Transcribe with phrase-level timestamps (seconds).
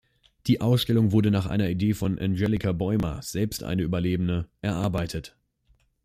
[0.47, 5.37] Die Ausstellung wurde nach einer Idee von Angelica Bäumer, selbst eine Überlebende, erarbeitet.